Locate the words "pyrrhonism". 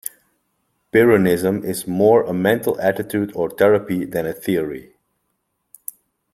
0.91-1.63